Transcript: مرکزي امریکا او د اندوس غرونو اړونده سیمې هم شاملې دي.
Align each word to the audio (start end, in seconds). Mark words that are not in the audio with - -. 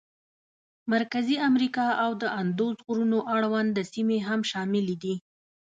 مرکزي 0.93 1.35
امریکا 1.49 1.87
او 2.03 2.11
د 2.21 2.23
اندوس 2.39 2.75
غرونو 2.85 3.19
اړونده 3.33 3.81
سیمې 3.93 4.19
هم 4.27 4.39
شاملې 4.51 4.95
دي. 5.03 5.15